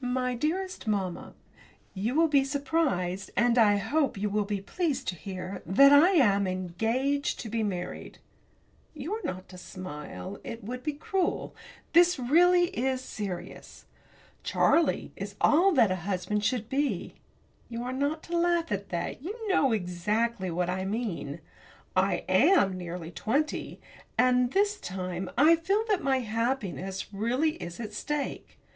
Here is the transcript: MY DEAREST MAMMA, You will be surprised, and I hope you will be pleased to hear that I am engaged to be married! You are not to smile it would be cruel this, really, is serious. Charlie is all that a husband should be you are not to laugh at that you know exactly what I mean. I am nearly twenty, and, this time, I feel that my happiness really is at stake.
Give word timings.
MY 0.00 0.36
DEAREST 0.36 0.86
MAMMA, 0.86 1.34
You 1.92 2.14
will 2.14 2.28
be 2.28 2.44
surprised, 2.44 3.32
and 3.36 3.58
I 3.58 3.76
hope 3.76 4.16
you 4.16 4.30
will 4.30 4.44
be 4.44 4.60
pleased 4.60 5.08
to 5.08 5.16
hear 5.16 5.62
that 5.66 5.92
I 5.92 6.10
am 6.10 6.46
engaged 6.46 7.40
to 7.40 7.48
be 7.48 7.64
married! 7.64 8.20
You 8.94 9.14
are 9.14 9.20
not 9.24 9.48
to 9.48 9.58
smile 9.58 10.38
it 10.44 10.62
would 10.62 10.84
be 10.84 10.92
cruel 10.92 11.56
this, 11.92 12.20
really, 12.20 12.66
is 12.66 13.00
serious. 13.00 13.86
Charlie 14.44 15.10
is 15.16 15.34
all 15.40 15.72
that 15.72 15.90
a 15.90 15.96
husband 16.06 16.44
should 16.44 16.68
be 16.68 17.16
you 17.68 17.82
are 17.82 17.92
not 17.92 18.22
to 18.30 18.38
laugh 18.38 18.70
at 18.70 18.90
that 18.90 19.22
you 19.24 19.34
know 19.48 19.72
exactly 19.72 20.52
what 20.52 20.70
I 20.70 20.84
mean. 20.84 21.40
I 21.96 22.24
am 22.28 22.78
nearly 22.78 23.10
twenty, 23.10 23.80
and, 24.16 24.52
this 24.52 24.78
time, 24.78 25.28
I 25.36 25.56
feel 25.56 25.82
that 25.88 26.00
my 26.00 26.20
happiness 26.20 27.12
really 27.12 27.56
is 27.56 27.80
at 27.80 27.92
stake. 27.92 28.56